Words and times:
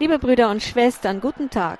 Liebe 0.00 0.18
Brüder 0.18 0.50
und 0.50 0.60
Schwestern, 0.60 1.20
guten 1.20 1.50
Tag. 1.50 1.78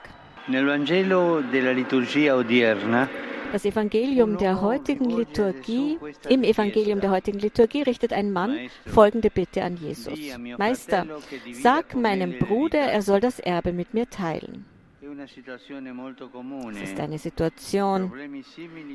Das 3.52 3.64
Evangelium 3.64 4.38
der 4.38 4.60
heutigen 4.60 5.10
Liturgie, 5.10 5.98
im 6.28 6.44
Evangelium 6.44 7.00
der 7.00 7.10
heutigen 7.10 7.38
Liturgie 7.40 7.82
richtet 7.82 8.12
ein 8.12 8.32
Mann 8.32 8.56
folgende 8.86 9.30
Bitte 9.30 9.64
an 9.64 9.76
Jesus. 9.76 10.18
Meister, 10.58 11.06
sag 11.52 11.94
meinem 11.96 12.38
Bruder, 12.38 12.78
er 12.78 13.02
soll 13.02 13.20
das 13.20 13.40
Erbe 13.40 13.72
mit 13.72 13.94
mir 13.94 14.08
teilen. 14.08 14.64
Es 16.72 16.90
ist 16.90 17.00
eine 17.00 17.18
Situation, 17.18 18.12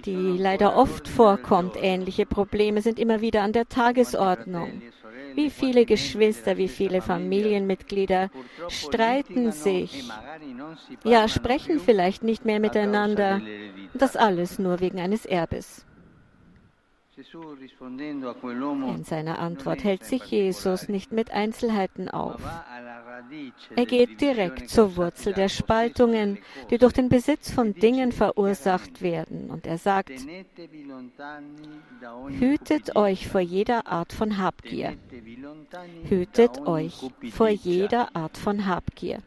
die 0.05 0.38
leider 0.38 0.75
oft 0.75 1.07
vorkommt. 1.07 1.75
Ähnliche 1.81 2.25
Probleme 2.25 2.81
sind 2.81 2.99
immer 2.99 3.21
wieder 3.21 3.43
an 3.43 3.54
der 3.54 3.67
Tagesordnung. 3.67 4.81
Wie 5.36 5.50
viele 5.50 5.86
Geschwister, 5.86 6.57
wie 6.57 6.68
viele 6.68 7.02
Familienmitglieder 7.02 8.29
streiten 8.68 9.52
sich, 9.52 10.09
ja, 11.04 11.28
sprechen 11.28 11.79
vielleicht 11.79 12.24
nicht 12.24 12.46
mehr 12.46 12.60
miteinander. 12.60 13.42
Das 13.93 14.15
alles 14.15 14.60
nur 14.60 14.79
wegen 14.79 15.00
eines 15.00 15.25
Erbes. 15.25 15.86
In 17.34 19.04
seiner 19.04 19.39
Antwort 19.39 19.84
hält 19.84 20.06
sich 20.06 20.23
Jesus 20.25 20.87
nicht 20.87 21.11
mit 21.11 21.32
Einzelheiten 21.32 22.07
auf. 22.09 22.42
Er 23.75 23.86
geht 23.86 24.21
direkt 24.21 24.69
zur 24.69 24.96
Wurzel 24.96 25.33
der 25.33 25.50
Spaltungen, 25.50 26.37
die 26.69 26.78
durch 26.78 26.93
den 26.93 27.09
Besitz 27.09 27.51
von 27.51 27.73
Dingen 27.73 28.11
verursacht 28.11 29.01
werden. 29.01 29.50
Und 29.50 29.65
er 29.68 29.78
sagt, 29.78 30.11
hütet 32.39 32.95
euch 32.95 33.28
vor 33.28 33.42
jeder 33.42 33.88
Art 33.88 34.14
von 34.14 34.38
Habgier. 34.38 34.95
Hütet 36.03 36.59
euch 36.67 37.09
vor 37.31 37.50
jeder 37.50 38.16
Art 38.16 38.38
von 38.38 38.66
Habgier. 38.66 39.20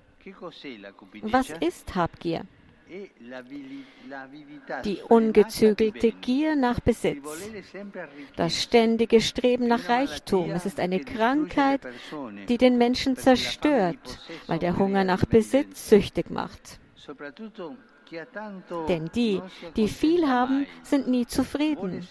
Was 1.23 1.51
ist 1.61 1.95
Habgier? 1.95 2.47
Die 4.85 4.99
ungezügelte 5.09 6.13
Gier 6.13 6.57
nach 6.57 6.81
Besitz, 6.81 7.27
das 8.37 8.63
ständige 8.63 9.21
Streben 9.21 9.67
nach 9.67 9.89
Reichtum. 9.89 10.51
Es 10.51 10.67
ist 10.67 10.79
eine 10.79 11.01
Krankheit, 11.01 11.81
die 12.49 12.59
den 12.59 12.79
Menschen 12.79 13.17
zerstört, 13.17 14.19
weil 14.47 14.59
der 14.59 14.77
Hunger 14.77 15.05
nach 15.05 15.25
Besitz 15.25 15.89
süchtig 15.89 16.31
macht. 16.31 16.79
Denn 18.89 19.11
die, 19.15 19.41
die 19.77 19.89
viel 19.89 20.29
haben, 20.29 20.67
sind 20.83 21.09
nie 21.09 21.27
zufrieden. 21.27 22.07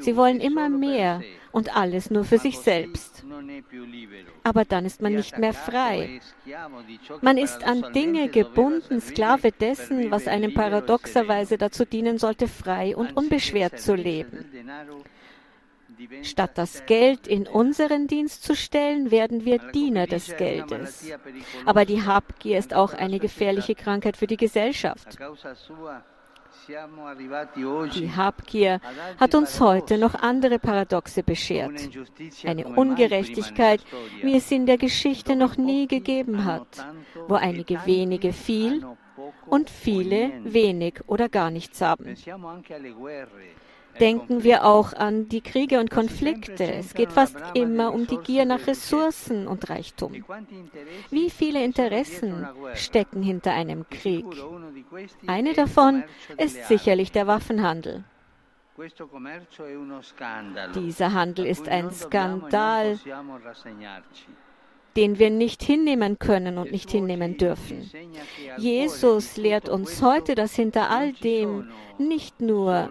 Sie 0.00 0.16
wollen 0.16 0.40
immer 0.40 0.68
mehr 0.68 1.22
und 1.52 1.74
alles 1.76 2.10
nur 2.10 2.24
für 2.24 2.38
sich 2.38 2.58
selbst. 2.58 3.24
Aber 4.42 4.64
dann 4.64 4.84
ist 4.84 5.00
man 5.00 5.14
nicht 5.14 5.38
mehr 5.38 5.54
frei. 5.54 6.20
Man 7.20 7.38
ist 7.38 7.64
an 7.64 7.92
Dinge 7.94 8.28
gebunden, 8.28 9.00
Sklave 9.00 9.52
dessen, 9.52 10.10
was 10.10 10.28
einem 10.28 10.54
paradoxerweise 10.54 11.58
dazu 11.58 11.84
dienen 11.84 12.18
sollte, 12.18 12.48
frei 12.48 12.96
und 12.96 13.16
unbeschwert 13.16 13.80
zu 13.80 13.94
leben. 13.94 14.44
Statt 16.22 16.52
das 16.56 16.84
Geld 16.86 17.26
in 17.26 17.46
unseren 17.46 18.06
Dienst 18.06 18.44
zu 18.44 18.54
stellen, 18.54 19.10
werden 19.10 19.44
wir 19.44 19.58
Diener 19.58 20.06
des 20.06 20.36
Geldes. 20.36 21.10
Aber 21.64 21.84
die 21.84 22.02
Habgier 22.04 22.58
ist 22.58 22.74
auch 22.74 22.94
eine 22.94 23.18
gefährliche 23.18 23.74
Krankheit 23.74 24.16
für 24.16 24.26
die 24.26 24.36
Gesellschaft. 24.36 25.18
Die 26.68 28.10
Habgier 28.14 28.80
hat 29.18 29.34
uns 29.34 29.60
heute 29.60 29.98
noch 29.98 30.14
andere 30.14 30.58
Paradoxe 30.58 31.22
beschert. 31.22 31.88
Eine 32.44 32.68
Ungerechtigkeit, 32.68 33.84
wie 34.22 34.36
es 34.36 34.48
sie 34.48 34.56
in 34.56 34.66
der 34.66 34.78
Geschichte 34.78 35.34
noch 35.34 35.56
nie 35.56 35.86
gegeben 35.88 36.44
hat, 36.44 36.86
wo 37.26 37.34
einige 37.34 37.84
wenige 37.86 38.32
viel 38.32 38.86
und 39.46 39.70
viele 39.70 40.32
wenig 40.44 41.00
oder 41.06 41.28
gar 41.28 41.50
nichts 41.50 41.80
haben. 41.80 42.14
Denken 44.00 44.42
wir 44.42 44.64
auch 44.64 44.92
an 44.92 45.28
die 45.28 45.40
Kriege 45.40 45.78
und 45.78 45.90
Konflikte. 45.90 46.64
Es 46.72 46.94
geht 46.94 47.12
fast 47.12 47.36
immer 47.54 47.92
um 47.92 48.06
die 48.06 48.16
Gier 48.18 48.44
nach 48.44 48.66
Ressourcen 48.66 49.46
und 49.46 49.68
Reichtum. 49.68 50.24
Wie 51.10 51.30
viele 51.30 51.64
Interessen 51.64 52.46
stecken 52.74 53.22
hinter 53.22 53.52
einem 53.52 53.88
Krieg? 53.88 54.26
Eine 55.26 55.54
davon 55.54 56.04
ist 56.38 56.66
sicherlich 56.68 57.12
der 57.12 57.26
Waffenhandel. 57.26 58.04
Dieser 60.74 61.12
Handel 61.12 61.46
ist 61.46 61.68
ein 61.68 61.90
Skandal, 61.90 62.98
den 64.96 65.18
wir 65.18 65.30
nicht 65.30 65.62
hinnehmen 65.62 66.18
können 66.18 66.58
und 66.58 66.72
nicht 66.72 66.90
hinnehmen 66.90 67.36
dürfen. 67.38 67.90
Jesus 68.58 69.36
lehrt 69.36 69.68
uns 69.68 70.02
heute, 70.02 70.34
dass 70.34 70.54
hinter 70.54 70.90
all 70.90 71.12
dem 71.12 71.68
nicht 71.98 72.40
nur 72.40 72.88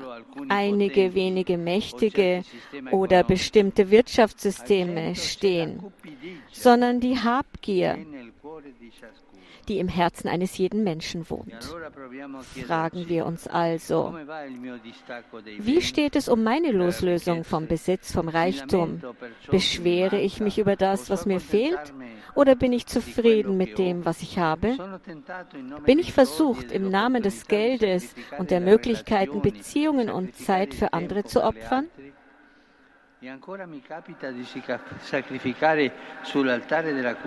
einige 0.50 1.14
wenige 1.14 1.58
Mächtige 1.58 2.44
oder 2.92 3.24
bestimmte 3.24 3.92
Wirtschaftssysteme 3.92 5.16
stehen, 5.16 5.84
sondern 6.52 7.00
die 7.00 7.20
Habgier, 7.20 7.98
die 9.68 9.80
im 9.80 9.88
Herzen 9.88 10.28
eines 10.28 10.58
jeden 10.58 10.84
Menschen 10.84 11.30
wohnt. 11.30 11.76
Fragen 12.66 13.10
wir 13.10 13.26
uns 13.26 13.48
also, 13.48 14.16
wie 15.60 15.82
steht 15.82 16.16
es 16.16 16.30
um 16.30 16.44
meine 16.44 16.72
Loslösung 16.72 17.44
vom 17.44 17.68
Besitz, 17.68 18.12
vom 18.12 18.28
Reichtum? 18.28 19.02
Beschwere 19.50 20.20
ich 20.20 20.40
mich 20.40 20.58
über 20.58 20.76
das, 20.76 21.10
was 21.10 21.26
mir 21.26 21.40
fehlt? 21.40 21.94
Oder 22.36 22.56
bin 22.56 22.74
ich 22.74 22.86
zufrieden 22.86 23.58
mit 23.58 23.78
dem, 23.78 24.06
was 24.06 24.22
ich 24.22 24.38
habe? 24.38 24.78
Bin 25.86 26.00
ich 26.00 26.14
versucht, 26.14 26.72
im 26.72 26.90
Namen 26.90 27.24
des 27.24 27.48
Geldes 27.48 28.16
und 28.38 28.52
der 28.52 28.62
Möglichkeiten, 28.62 29.42
Beziehungen 29.42 30.10
und 30.10 30.36
Zeit 30.36 30.74
für 30.74 30.94
andere 30.94 31.24
zu 31.24 31.44
opfern? 31.44 31.88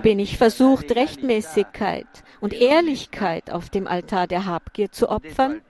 Bin 0.02 0.18
ich 0.18 0.38
versucht, 0.38 0.90
Rechtmäßigkeit 0.96 2.06
und 2.40 2.52
Ehrlichkeit 2.52 3.50
auf 3.50 3.70
dem 3.70 3.86
Altar 3.86 4.26
der 4.26 4.44
Habgier 4.44 4.90
zu 4.90 5.08
opfern? 5.08 5.62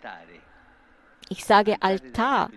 Ich 1.28 1.44
sage 1.44 1.76
Altar, 1.80 2.48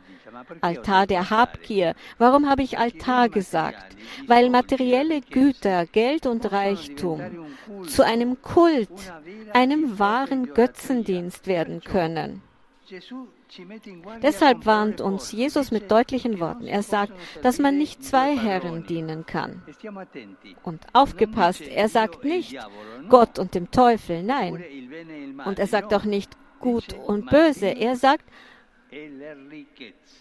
Altar 0.61 1.07
der 1.07 1.29
Habgier. 1.29 1.93
Warum 2.17 2.49
habe 2.49 2.63
ich 2.63 2.77
Altar 2.77 3.27
gesagt? 3.27 3.97
Weil 4.27 4.49
materielle 4.49 5.19
Güter, 5.19 5.85
Geld 5.87 6.25
und 6.25 6.49
Reichtum 6.51 7.49
zu 7.85 8.05
einem 8.05 8.41
Kult, 8.41 8.89
einem 9.53 9.99
wahren 9.99 10.53
Götzendienst 10.53 11.47
werden 11.47 11.81
können. 11.81 12.43
Deshalb 14.21 14.65
warnt 14.65 15.01
uns 15.01 15.31
Jesus 15.31 15.71
mit 15.71 15.91
deutlichen 15.91 16.39
Worten. 16.39 16.67
Er 16.67 16.83
sagt, 16.83 17.13
dass 17.41 17.59
man 17.59 17.77
nicht 17.77 18.03
zwei 18.03 18.37
Herren 18.37 18.85
dienen 18.85 19.25
kann. 19.25 19.61
Und 20.63 20.85
aufgepasst, 20.93 21.61
er 21.61 21.89
sagt 21.89 22.23
nicht 22.23 22.57
Gott 23.09 23.39
und 23.39 23.55
dem 23.55 23.71
Teufel, 23.71 24.23
nein. 24.23 24.63
Und 25.45 25.59
er 25.59 25.67
sagt 25.67 25.93
auch 25.93 26.05
nicht 26.05 26.31
gut 26.59 26.93
und 26.93 27.29
böse. 27.29 27.67
Er 27.67 27.95
sagt 27.95 28.25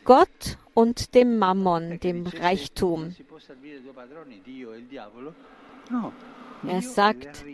Gott 0.05 0.59
und 0.75 1.15
dem 1.15 1.39
Mammon, 1.39 2.01
dem 2.01 2.27
Reichtum. 2.27 3.15
Er 6.67 6.83
sagt 6.83 7.45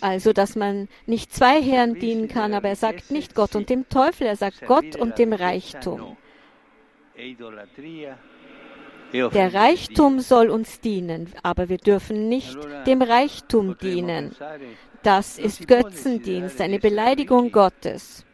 also, 0.00 0.32
dass 0.32 0.56
man 0.56 0.88
nicht 1.06 1.32
zwei 1.32 1.62
Herren 1.62 1.94
dienen 1.94 2.28
kann, 2.28 2.52
aber 2.54 2.68
er 2.68 2.76
sagt 2.76 3.10
nicht 3.10 3.34
Gott 3.34 3.56
und 3.56 3.70
dem 3.70 3.88
Teufel, 3.88 4.26
er 4.26 4.36
sagt 4.36 4.66
Gott 4.66 4.96
und 4.96 5.18
dem 5.18 5.32
Reichtum. 5.32 6.16
Der 9.12 9.54
Reichtum 9.54 10.20
soll 10.20 10.50
uns 10.50 10.80
dienen, 10.80 11.32
aber 11.42 11.68
wir 11.68 11.78
dürfen 11.78 12.28
nicht 12.28 12.58
dem 12.86 13.00
Reichtum 13.00 13.78
dienen. 13.78 14.34
Das 15.02 15.38
ist 15.38 15.66
Götzendienst, 15.66 16.60
eine 16.60 16.78
Beleidigung 16.78 17.50
Gottes. 17.50 18.26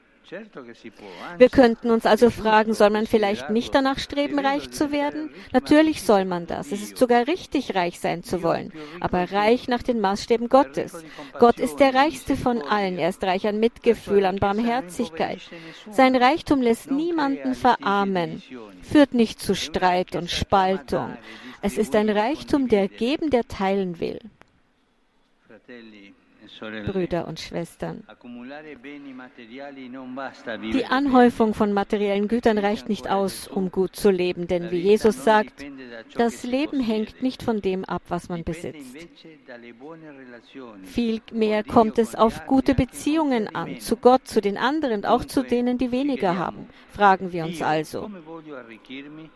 Wir 1.38 1.48
könnten 1.50 1.90
uns 1.90 2.06
also 2.06 2.30
fragen, 2.30 2.74
soll 2.74 2.90
man 2.90 3.06
vielleicht 3.06 3.50
nicht 3.50 3.74
danach 3.74 3.98
streben, 3.98 4.38
reich 4.38 4.70
zu 4.70 4.90
werden? 4.90 5.30
Natürlich 5.52 6.02
soll 6.02 6.24
man 6.24 6.46
das. 6.46 6.72
Es 6.72 6.82
ist 6.82 6.96
sogar 6.96 7.26
richtig, 7.26 7.74
reich 7.74 8.00
sein 8.00 8.22
zu 8.22 8.42
wollen, 8.42 8.72
aber 9.00 9.30
reich 9.32 9.68
nach 9.68 9.82
den 9.82 10.00
Maßstäben 10.00 10.48
Gottes. 10.48 11.04
Gott 11.38 11.58
ist 11.58 11.76
der 11.76 11.94
reichste 11.94 12.36
von 12.36 12.62
allen. 12.62 12.98
Er 12.98 13.10
ist 13.10 13.22
reich 13.22 13.46
an 13.46 13.60
Mitgefühl, 13.60 14.24
an 14.24 14.36
Barmherzigkeit. 14.36 15.40
Sein 15.90 16.16
Reichtum 16.16 16.62
lässt 16.62 16.90
niemanden 16.90 17.54
verarmen, 17.54 18.42
führt 18.82 19.14
nicht 19.14 19.40
zu 19.40 19.54
Streit 19.54 20.16
und 20.16 20.30
Spaltung. 20.30 21.16
Es 21.60 21.78
ist 21.78 21.94
ein 21.94 22.10
Reichtum, 22.10 22.68
der 22.68 22.88
geben, 22.88 23.30
der 23.30 23.46
teilen 23.48 24.00
will. 24.00 24.18
Brüder 26.86 27.26
und 27.28 27.40
Schwestern. 27.40 28.04
Die 30.72 30.86
Anhäufung 30.86 31.54
von 31.54 31.72
materiellen 31.72 32.28
Gütern 32.28 32.58
reicht 32.58 32.88
nicht 32.88 33.08
aus, 33.08 33.48
um 33.48 33.70
gut 33.70 33.96
zu 33.96 34.10
leben, 34.10 34.46
denn 34.46 34.70
wie 34.70 34.78
Jesus 34.78 35.24
sagt, 35.24 35.64
das 36.16 36.44
Leben 36.44 36.80
hängt 36.80 37.22
nicht 37.22 37.42
von 37.42 37.60
dem 37.60 37.84
ab, 37.84 38.02
was 38.08 38.28
man 38.28 38.44
besitzt. 38.44 39.08
Vielmehr 40.84 41.64
kommt 41.64 41.98
es 41.98 42.14
auf 42.14 42.46
gute 42.46 42.74
Beziehungen 42.74 43.54
an, 43.54 43.80
zu 43.80 43.96
Gott, 43.96 44.26
zu 44.26 44.40
den 44.40 44.56
anderen 44.56 44.94
und 44.94 45.06
auch 45.06 45.24
zu 45.24 45.42
denen, 45.42 45.78
die 45.78 45.92
weniger 45.92 46.36
haben. 46.38 46.68
Fragen 46.90 47.32
wir 47.32 47.44
uns 47.44 47.60
also, 47.60 48.08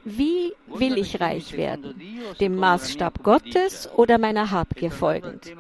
wie 0.05 0.53
will 0.67 0.97
ich 0.97 1.21
reich 1.21 1.57
werden? 1.57 2.01
Dem 2.41 2.57
Maßstab 2.57 3.23
Gottes 3.25 3.91
oder 3.97 4.19
meiner 4.19 4.51
Habgier 4.51 4.93
folgend? 4.93 5.53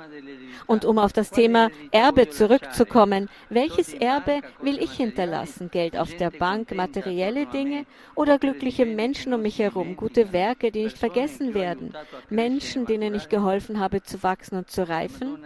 Und 0.66 0.84
um 0.84 0.98
auf 0.98 1.12
das 1.12 1.30
Thema 1.38 1.70
Erbe 1.92 2.28
zurückzukommen, 2.30 3.28
welches 3.48 3.94
Erbe 3.94 4.40
will 4.60 4.82
ich 4.82 4.90
hinterlassen? 4.90 5.70
Geld 5.70 5.96
auf 5.96 6.12
der 6.16 6.32
Bank, 6.32 6.74
materielle 6.74 7.46
Dinge 7.46 7.86
oder 8.16 8.40
glückliche 8.40 8.84
Menschen 8.84 9.32
um 9.32 9.42
mich 9.42 9.60
herum, 9.60 9.94
gute 9.94 10.32
Werke, 10.32 10.72
die 10.72 10.82
nicht 10.82 10.98
vergessen 10.98 11.54
werden, 11.54 11.94
Menschen, 12.28 12.86
denen 12.86 13.14
ich 13.14 13.28
geholfen 13.28 13.78
habe 13.78 14.02
zu 14.02 14.24
wachsen 14.24 14.56
und 14.56 14.68
zu 14.68 14.88
reifen? 14.88 15.38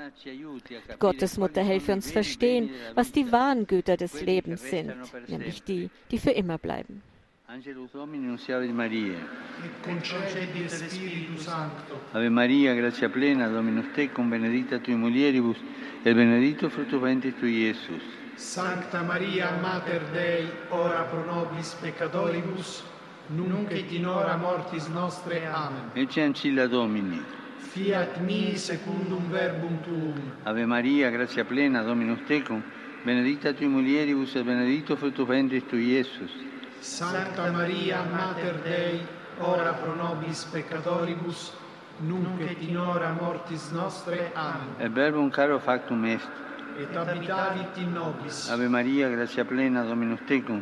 Gottes 0.98 1.36
Mutter 1.36 1.62
helfe 1.62 1.92
uns 1.92 2.10
verstehen, 2.10 2.70
was 2.94 3.12
die 3.12 3.30
wahren 3.30 3.66
Güter 3.66 3.98
des 3.98 4.22
Lebens 4.22 4.62
sind, 4.70 4.94
nämlich 5.28 5.62
die, 5.62 5.90
die 6.10 6.18
für 6.18 6.30
immer 6.30 6.56
bleiben. 6.56 7.02
Angelus 7.52 7.90
Domini, 7.92 8.24
nunciavit 8.28 8.72
Maria. 8.72 9.18
et 9.62 9.86
concedit 9.86 10.70
Spiritu 10.70 11.36
Sancto. 11.36 12.00
Ave 12.12 12.30
Maria, 12.30 12.72
grazia 12.72 13.10
plena, 13.10 13.46
Dominus 13.46 13.92
tecum, 13.92 14.30
benedicta 14.30 14.78
tui 14.78 14.94
mulieribus, 14.94 15.58
et 16.02 16.14
benedictus 16.14 16.72
fructus 16.72 16.98
ventris 16.98 17.34
tui, 17.38 17.66
Iesus. 17.66 18.02
Sancta 18.36 19.02
Maria, 19.02 19.50
Mater 19.60 20.02
Dei, 20.12 20.50
ora 20.70 21.02
pro 21.02 21.24
nobis 21.26 21.74
peccatoribus, 21.74 22.84
nunc 23.26 23.70
et 23.70 23.92
in 23.92 24.06
hora 24.06 24.34
mortis 24.36 24.86
nostre. 24.86 25.46
Amen. 25.46 25.90
Ecce 25.92 26.22
ancilla 26.22 26.66
Domini. 26.66 27.20
Fiat 27.58 28.16
mi 28.20 28.56
secundum 28.56 29.28
verbum 29.28 29.78
tuum. 29.82 30.14
Ave 30.44 30.64
Maria, 30.64 31.10
grazia 31.10 31.44
plena, 31.44 31.82
Dominus 31.82 32.20
tecum, 32.26 32.62
benedicta 33.04 33.52
tui 33.52 33.66
mulieribus, 33.66 34.34
et 34.36 34.42
benedictus 34.42 34.96
fructus 34.96 35.26
ventris 35.26 35.66
tui, 35.66 35.90
Iesus. 35.90 36.50
Sancta 36.82 37.48
Maria, 37.52 38.02
Mater 38.02 38.58
Dei, 38.64 39.06
ora 39.38 39.72
pro 39.72 39.94
nobis 39.94 40.44
peccatoribus, 40.50 41.52
nunc 42.00 42.40
et 42.40 42.60
in 42.60 42.76
hora 42.76 43.12
mortis 43.12 43.70
nostre. 43.70 44.32
Amen. 44.34 44.74
Et 44.80 44.90
verbum 44.90 45.30
caro 45.30 45.60
factum 45.60 46.04
est. 46.04 46.26
Et 46.80 46.92
habitavit 46.92 47.76
in 47.76 47.92
nobis. 47.92 48.50
Ave 48.50 48.66
Maria, 48.68 49.08
grazia 49.08 49.44
plena, 49.44 49.84
Dominus 49.84 50.22
tecum, 50.26 50.60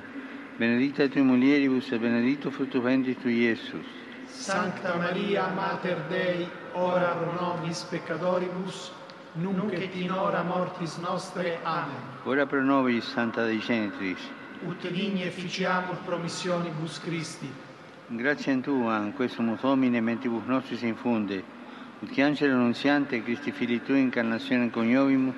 benedicta 0.58 1.08
tui 1.08 1.22
mulieribus, 1.22 1.90
et 1.90 1.98
benedictus 1.98 2.52
fructus 2.52 2.82
ventris 2.82 3.16
tui, 3.22 3.46
Iesus. 3.46 3.86
Sancta 4.26 4.96
Maria, 4.96 5.48
Mater 5.48 6.04
Dei, 6.10 6.46
ora 6.74 7.14
pro 7.14 7.32
nobis 7.32 7.82
peccatoribus, 7.84 8.92
nunc 9.36 9.72
et 9.72 9.94
in 9.94 10.10
hora 10.10 10.42
mortis 10.42 10.98
nostre. 10.98 11.60
Amen. 11.62 11.96
Ora 12.24 12.44
pro 12.44 12.60
nobis, 12.60 13.04
Santa 13.04 13.46
Dei 13.46 13.58
Genitris, 13.58 14.20
Ut 14.66 14.86
digni 14.90 15.22
efficiamur 15.22 15.96
promissionibus 16.04 17.00
Christi. 17.00 17.50
Grazie 18.08 18.52
in 18.52 18.60
tua, 18.60 18.98
in 18.98 19.14
questo 19.14 19.42
Domine, 19.60 20.00
mentibus 20.00 20.44
nostris 20.44 20.82
infunde, 20.82 21.42
ut 22.00 22.10
che 22.10 22.22
angelo 22.22 22.54
annunziante, 22.54 23.22
Christi 23.22 23.52
fili 23.52 23.80
tui, 23.82 24.00
incarnazione 24.00 24.68
coniovimus, 24.68 25.34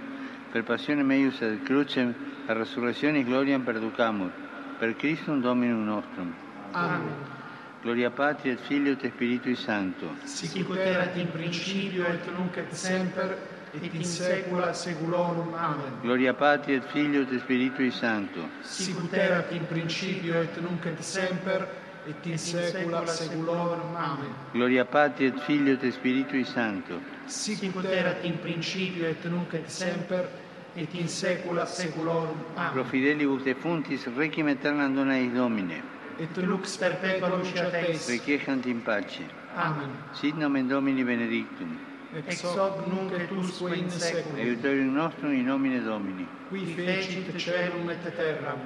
per 0.50 0.64
passione 0.64 1.02
meius 1.02 1.40
et 1.40 1.62
crucem, 1.62 2.14
a 2.46 2.52
resurrezione 2.52 3.22
gloriam 3.22 3.62
perducamur, 3.62 4.32
per 4.78 4.96
Christum 4.96 5.40
Dominum 5.40 5.84
nostrum. 5.84 6.34
Amen. 6.72 7.40
Gloria 7.82 8.10
Patri 8.10 8.50
et 8.50 8.60
Filio 8.60 8.92
et 8.92 9.06
Spiritui 9.06 9.54
Sancto. 9.54 10.14
Sic 10.24 10.68
ut 10.68 10.76
erat 10.76 11.16
in 11.16 11.30
principio 11.30 12.06
et 12.06 12.26
nunc 12.36 12.56
et 12.56 12.72
semper 12.72 13.36
et 13.74 13.94
in 13.94 14.04
saecula 14.04 14.72
saeculorum. 14.74 15.54
Amen. 15.54 16.00
Gloria 16.02 16.34
Patri 16.34 16.74
et 16.74 16.84
Filio 16.84 17.22
et 17.22 17.38
Spiritui 17.38 17.90
Sancto. 17.90 18.48
Sic 18.60 18.98
ut 18.98 19.12
erat 19.14 19.50
in 19.52 19.66
principio 19.66 20.40
et 20.42 20.56
nunc 20.60 20.84
et 20.84 21.00
semper 21.02 21.66
et 22.06 22.26
in 22.26 22.36
saecula 22.36 23.06
saeculorum. 23.06 23.96
Amen. 23.96 24.34
Gloria 24.52 24.84
Patri 24.84 25.26
et 25.26 25.38
Filio 25.40 25.78
et 25.80 25.90
Spiritui 25.92 26.44
Sancto. 26.44 27.00
Sic 27.26 27.62
ut 27.62 27.84
erat 27.84 28.22
in 28.24 28.38
principio 28.40 29.06
et 29.06 29.24
nunc 29.24 29.54
et 29.54 29.70
semper 29.70 30.28
et 30.74 30.94
in 30.94 31.08
saecula 31.08 31.64
saeculorum. 31.64 32.36
Pro 32.54 32.80
Amen. 32.80 32.84
fidelibus 32.84 33.42
defuntis, 33.42 34.04
requiem 34.16 34.48
aeternam 34.48 34.94
dona 34.94 35.16
eis 35.16 35.32
Domine. 35.32 35.82
Et 36.18 36.36
lux 36.36 36.76
perpetua 36.76 37.28
luceat 37.28 37.72
eis. 37.74 38.06
Requiescant 38.08 38.66
in 38.66 38.82
pace. 38.82 39.24
Amen. 39.56 39.96
Sit 40.12 40.36
nomen 40.36 40.68
Domini 40.68 41.04
benedictum. 41.04 41.91
ex 42.16 42.44
hoc 42.44 42.86
nunc 42.86 43.12
et 43.12 43.32
usque 43.32 43.62
in 43.62 43.88
et 43.88 44.40
Aiutorium 44.40 44.94
nostrum 44.94 45.32
in 45.32 45.44
nomine 45.44 45.80
Domini. 45.84 46.26
Qui 46.50 46.66
fecit 46.66 47.38
celum 47.38 47.90
et 47.90 48.10
terram. 48.16 48.60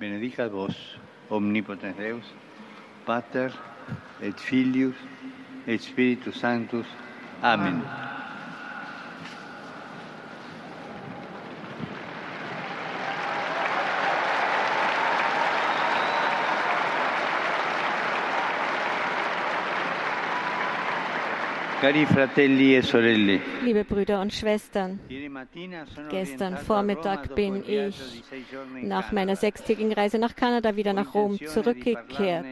Benedicat 0.00 0.48
vos, 0.48 0.98
omnipotens 1.30 1.94
Deus, 1.96 2.24
Pater 3.06 3.48
et 4.22 4.38
Filius 4.38 4.96
et 5.66 5.78
Spiritus 5.78 6.34
Sanctus. 6.34 6.86
Amen. 7.42 7.82
Amen. 7.82 8.13
Liebe 23.62 23.84
Brüder 23.84 24.20
und 24.22 24.32
Schwestern, 24.32 24.98
Gestern 26.08 26.56
Vormittag 26.56 27.34
bin 27.34 27.62
ich 27.66 28.22
nach 28.82 29.12
meiner 29.12 29.36
sechstägigen 29.36 29.92
Reise 29.92 30.18
nach 30.18 30.34
Kanada 30.34 30.76
wieder 30.76 30.94
nach 30.94 31.14
Rom 31.14 31.38
zurückgekehrt. 31.38 32.46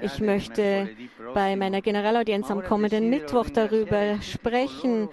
Ich 0.00 0.20
möchte 0.20 0.88
bei 1.34 1.56
meiner 1.56 1.82
Generalaudienz 1.82 2.50
am 2.50 2.62
kommenden 2.62 3.10
Mittwoch 3.10 3.50
darüber 3.50 4.22
sprechen. 4.22 5.10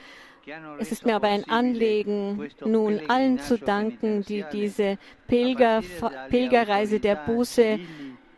Es 0.79 0.91
ist 0.91 1.05
mir 1.05 1.15
aber 1.15 1.27
ein 1.27 1.43
Anliegen, 1.49 2.49
nun 2.65 3.01
allen 3.09 3.39
zu 3.39 3.57
danken, 3.57 4.23
die 4.23 4.45
diese 4.51 4.97
Pilger, 5.27 5.81
Pilgerreise 6.29 6.99
der 6.99 7.15
Buße 7.15 7.79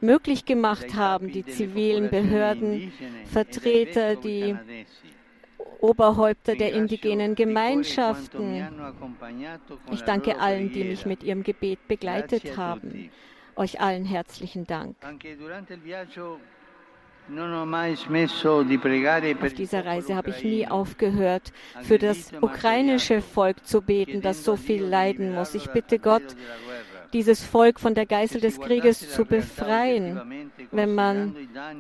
möglich 0.05 0.45
gemacht 0.45 0.95
haben, 0.95 1.31
die 1.31 1.45
zivilen 1.45 2.09
Behörden, 2.09 2.91
Vertreter, 3.25 4.15
die 4.15 4.55
Oberhäupter 5.79 6.55
der 6.55 6.73
indigenen 6.73 7.35
Gemeinschaften. 7.35 8.67
Ich 9.91 10.01
danke 10.01 10.39
allen, 10.39 10.71
die 10.71 10.83
mich 10.83 11.05
mit 11.05 11.23
ihrem 11.23 11.43
Gebet 11.43 11.87
begleitet 11.87 12.57
haben. 12.57 13.09
Euch 13.55 13.79
allen 13.79 14.05
herzlichen 14.05 14.65
Dank. 14.65 14.95
Auf 19.41 19.53
dieser 19.53 19.85
Reise 19.85 20.15
habe 20.15 20.29
ich 20.29 20.43
nie 20.43 20.67
aufgehört, 20.67 21.53
für 21.81 21.97
das 21.97 22.31
ukrainische 22.39 23.21
Volk 23.21 23.65
zu 23.65 23.81
beten, 23.81 24.21
das 24.21 24.43
so 24.43 24.55
viel 24.55 24.83
leiden 24.83 25.33
muss. 25.33 25.55
Ich 25.55 25.67
bitte 25.71 25.97
Gott, 25.97 26.35
dieses 27.15 27.41
Volk 27.45 27.79
von 27.79 27.95
der 27.95 28.05
Geißel 28.05 28.41
des 28.41 28.59
Krieges 28.59 29.09
zu 29.09 29.23
befreien. 29.23 30.51
Wenn 30.71 30.93
man 30.93 31.33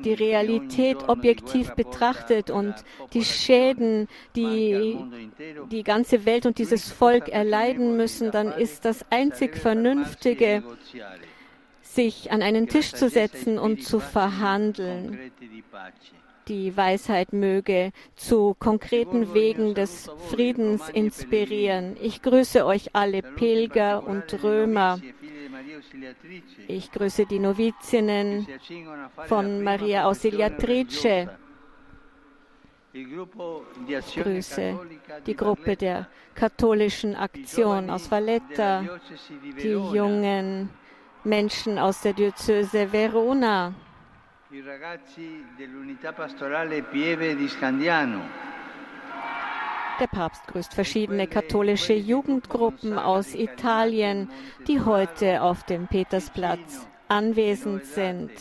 die 0.05 0.13
Realität 0.13 1.09
objektiv 1.09 1.71
betrachtet 1.71 2.49
und 2.49 2.73
die 3.13 3.25
Schäden, 3.25 4.07
die 4.37 4.97
die 5.69 5.83
ganze 5.83 6.25
Welt 6.25 6.45
und 6.45 6.57
dieses 6.57 6.89
Volk 6.89 7.27
erleiden 7.27 7.97
müssen, 7.97 8.31
dann 8.31 8.53
ist 8.53 8.85
das 8.85 9.03
einzig 9.11 9.57
Vernünftige, 9.57 10.63
sich 11.81 12.31
an 12.31 12.41
einen 12.41 12.69
Tisch 12.69 12.93
zu 12.93 13.09
setzen 13.09 13.59
und 13.59 13.83
zu 13.83 13.99
verhandeln. 13.99 15.19
Die 16.47 16.77
Weisheit 16.77 17.33
möge 17.33 17.91
zu 18.15 18.55
konkreten 18.59 19.33
Wegen 19.33 19.73
des 19.73 20.11
Friedens 20.29 20.87
inspirieren. 20.89 21.97
Ich 21.99 22.21
grüße 22.21 22.65
euch 22.67 22.91
alle 22.93 23.23
Pilger 23.23 24.07
und 24.07 24.43
Römer. 24.43 24.99
Ich 26.67 26.91
grüße 26.91 27.25
die 27.25 27.39
Novizinnen 27.39 28.47
von 29.27 29.63
Maria 29.63 30.05
Ausiliatrice. 30.05 31.29
Ich 32.93 34.15
grüße 34.15 34.79
die 35.25 35.35
Gruppe 35.35 35.75
der 35.75 36.07
katholischen 36.33 37.15
Aktion 37.15 37.89
aus 37.89 38.09
Valletta, 38.09 38.83
die 39.61 39.71
jungen 39.71 40.69
Menschen 41.23 41.77
aus 41.77 42.01
der 42.01 42.13
Diözese 42.13 42.91
Verona, 42.91 43.73
Der 49.99 50.07
Papst 50.07 50.45
grüßt 50.47 50.73
verschiedene 50.73 51.25
katholische 51.27 51.93
Jugendgruppen 51.93 52.99
aus 52.99 53.33
Italien, 53.33 54.29
die 54.67 54.81
heute 54.81 55.41
auf 55.41 55.63
dem 55.63 55.87
Petersplatz 55.87 56.87
anwesend 57.07 57.85
sind. 57.85 58.31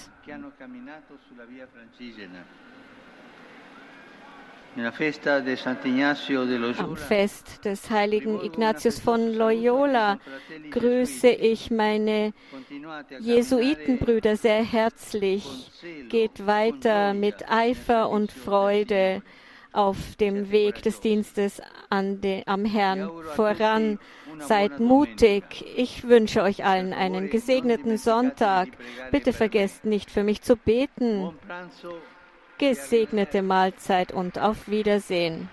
Am 6.78 6.96
Fest 6.96 7.64
des 7.64 7.90
heiligen 7.90 8.40
Ignatius 8.40 8.98
von 8.98 9.32
Loyola 9.32 10.18
grüße 10.70 11.28
ich 11.28 11.70
meine 11.70 12.32
Jesuitenbrüder 13.20 14.36
sehr 14.36 14.64
herzlich. 14.64 15.70
Geht 16.08 16.46
weiter 16.46 17.14
mit 17.14 17.48
Eifer 17.48 18.10
und 18.10 18.32
Freude 18.32 19.22
auf 19.74 20.16
dem 20.16 20.50
Weg 20.50 20.82
des 20.82 21.00
Dienstes 21.00 21.60
de, 21.92 22.42
am 22.46 22.64
Herrn 22.64 23.10
voran. 23.34 23.98
Seid 24.38 24.80
mutig. 24.80 25.64
Ich 25.76 26.08
wünsche 26.08 26.42
euch 26.42 26.64
allen 26.64 26.92
einen 26.92 27.30
gesegneten 27.30 27.98
Sonntag. 27.98 28.68
Bitte 29.10 29.32
vergesst 29.32 29.84
nicht 29.84 30.10
für 30.10 30.24
mich 30.24 30.42
zu 30.42 30.56
beten. 30.56 31.30
Gesegnete 32.58 33.42
Mahlzeit 33.42 34.12
und 34.12 34.38
auf 34.38 34.68
Wiedersehen. 34.68 35.48